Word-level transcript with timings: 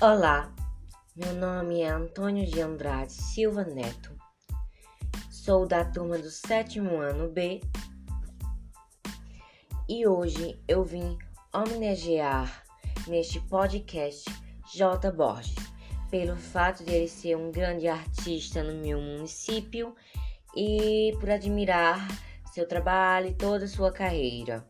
Olá, 0.00 0.52
meu 1.14 1.32
nome 1.34 1.80
é 1.80 1.88
Antônio 1.88 2.44
de 2.44 2.60
Andrade 2.60 3.12
Silva 3.12 3.62
Neto. 3.64 4.12
Sou 5.30 5.66
da 5.66 5.84
turma 5.84 6.18
do 6.18 6.30
sétimo 6.30 6.96
ano 6.96 7.30
B 7.30 7.60
e 9.88 10.04
hoje 10.04 10.60
eu 10.66 10.84
vim 10.84 11.16
homenagear 11.54 12.64
neste 13.06 13.38
podcast 13.42 14.24
J. 14.74 15.12
Borges 15.12 15.54
pelo 16.10 16.36
fato 16.36 16.84
de 16.84 16.92
ele 16.92 17.08
ser 17.08 17.36
um 17.36 17.52
grande 17.52 17.86
artista 17.86 18.64
no 18.64 18.74
meu 18.74 19.00
município 19.00 19.94
e 20.56 21.16
por 21.20 21.30
admirar 21.30 22.06
seu 22.52 22.66
trabalho 22.66 23.28
e 23.28 23.34
toda 23.34 23.64
a 23.64 23.68
sua 23.68 23.92
carreira. 23.92 24.66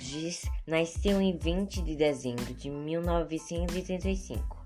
Borges 0.00 0.46
nasceu 0.66 1.20
em 1.20 1.36
20 1.36 1.82
de 1.82 1.94
dezembro 1.94 2.54
de 2.54 2.70
1935, 2.70 4.56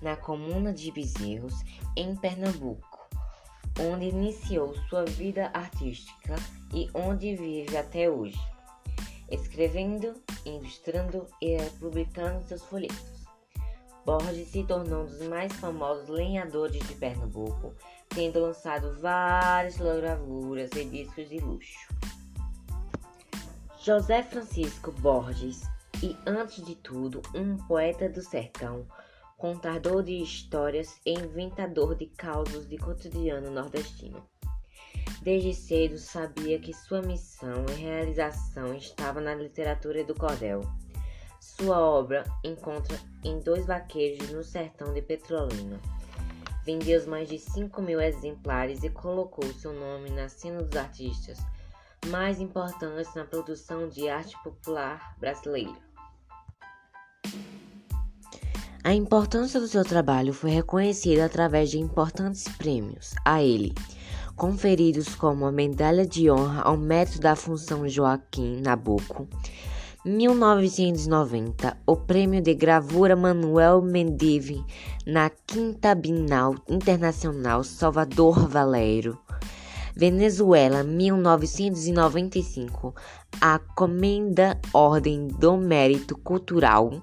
na 0.00 0.14
comuna 0.14 0.72
de 0.72 0.92
Bezerros, 0.92 1.54
em 1.96 2.14
Pernambuco, 2.14 3.08
onde 3.80 4.04
iniciou 4.06 4.76
sua 4.88 5.04
vida 5.04 5.50
artística 5.52 6.36
e 6.72 6.88
onde 6.94 7.34
vive 7.34 7.76
até 7.76 8.08
hoje, 8.08 8.38
escrevendo, 9.28 10.14
ilustrando 10.44 11.26
e 11.42 11.56
publicando 11.80 12.46
seus 12.46 12.62
folhetos. 12.62 13.26
Borges 14.04 14.46
se 14.46 14.62
tornou 14.62 15.02
um 15.02 15.06
dos 15.06 15.26
mais 15.26 15.52
famosos 15.54 16.08
lenhadores 16.08 16.78
de 16.86 16.94
Pernambuco, 16.94 17.74
tendo 18.10 18.38
lançado 18.38 18.96
várias 19.00 19.78
gravuras 19.78 20.70
e 20.76 20.84
discos 20.84 21.28
de 21.28 21.40
luxo. 21.40 21.95
José 23.86 24.20
Francisco 24.20 24.90
Borges 24.90 25.62
e, 26.02 26.16
antes 26.26 26.64
de 26.64 26.74
tudo, 26.74 27.22
um 27.32 27.56
poeta 27.68 28.08
do 28.08 28.20
sertão, 28.20 28.84
contador 29.38 30.02
de 30.02 30.20
histórias 30.20 31.00
e 31.06 31.12
inventador 31.12 31.94
de 31.94 32.06
causos 32.06 32.68
de 32.68 32.78
cotidiano 32.78 33.48
nordestino. 33.48 34.28
Desde 35.22 35.54
cedo 35.54 35.98
sabia 35.98 36.58
que 36.58 36.74
sua 36.74 37.00
missão 37.00 37.64
e 37.70 37.80
realização 37.80 38.74
estava 38.74 39.20
na 39.20 39.36
literatura 39.36 40.02
do 40.02 40.16
cordel. 40.16 40.62
Sua 41.40 41.78
obra 41.78 42.24
encontra 42.42 42.98
em 43.22 43.38
dois 43.38 43.66
vaqueiros 43.66 44.32
no 44.32 44.42
sertão 44.42 44.92
de 44.92 45.00
Petrolina. 45.00 45.80
Vendeu 46.64 47.06
mais 47.06 47.28
de 47.28 47.38
5 47.38 47.80
mil 47.80 48.00
exemplares 48.00 48.82
e 48.82 48.90
colocou 48.90 49.46
seu 49.52 49.72
nome 49.72 50.10
na 50.10 50.28
cena 50.28 50.60
dos 50.60 50.76
artistas 50.76 51.38
mais 52.06 52.40
importantes 52.40 53.14
na 53.14 53.24
produção 53.24 53.88
de 53.88 54.08
arte 54.08 54.36
popular 54.42 55.16
brasileira. 55.18 55.76
A 58.84 58.94
importância 58.94 59.58
do 59.58 59.66
seu 59.66 59.84
trabalho 59.84 60.32
foi 60.32 60.50
reconhecida 60.50 61.24
através 61.24 61.70
de 61.70 61.78
importantes 61.78 62.44
prêmios 62.56 63.14
a 63.24 63.42
ele, 63.42 63.74
conferidos 64.36 65.14
como 65.16 65.44
a 65.44 65.50
Medalha 65.50 66.06
de 66.06 66.30
Honra 66.30 66.62
ao 66.62 66.76
Mérito 66.76 67.18
da 67.18 67.34
Função 67.34 67.88
Joaquim 67.88 68.60
Nabuco, 68.60 69.28
1990, 70.06 71.76
o 71.84 71.96
Prêmio 71.96 72.40
de 72.40 72.54
Gravura 72.54 73.16
Manuel 73.16 73.82
Mendive 73.82 74.64
na 75.04 75.28
Quinta 75.30 75.96
Bienal 75.96 76.54
Internacional 76.68 77.64
Salvador 77.64 78.46
Valério, 78.48 79.18
Venezuela, 79.96 80.82
1995. 80.82 82.94
A 83.40 83.58
Comenda 83.58 84.60
Ordem 84.74 85.26
do 85.26 85.56
Mérito 85.56 86.18
Cultural, 86.18 87.00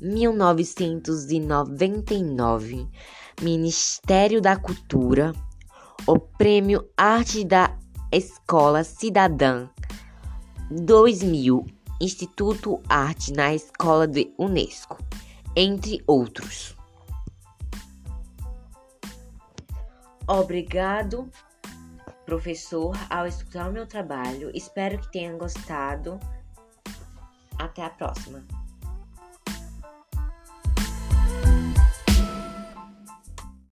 1999. 0.00 2.88
Ministério 3.40 4.40
da 4.40 4.56
Cultura. 4.56 5.32
O 6.06 6.18
Prêmio 6.18 6.88
Arte 6.96 7.44
da 7.44 7.76
Escola 8.10 8.82
Cidadã, 8.82 9.68
2000. 10.70 11.66
Instituto 12.00 12.80
Arte 12.88 13.32
na 13.32 13.52
Escola 13.52 14.06
de 14.06 14.32
Unesco, 14.38 14.96
entre 15.56 16.00
outros. 16.06 16.76
Obrigado 20.28 21.28
professor 22.28 22.94
ao 23.08 23.26
escutar 23.26 23.70
o 23.70 23.72
meu 23.72 23.86
trabalho. 23.86 24.50
Espero 24.54 24.98
que 24.98 25.10
tenham 25.10 25.38
gostado. 25.38 26.20
Até 27.58 27.82
a 27.82 27.88
próxima. 27.88 28.44